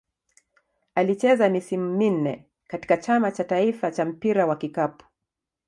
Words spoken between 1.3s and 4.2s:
misimu minne katika Chama cha taifa cha